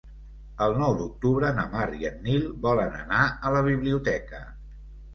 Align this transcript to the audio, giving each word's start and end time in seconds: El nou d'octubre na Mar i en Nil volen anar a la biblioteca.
El 0.67 0.71
nou 0.79 0.95
d'octubre 1.01 1.51
na 1.59 1.67
Mar 1.75 1.85
i 1.99 2.09
en 2.13 2.19
Nil 2.31 2.49
volen 2.67 2.99
anar 3.05 3.23
a 3.31 3.57
la 3.61 3.65
biblioteca. 3.73 4.47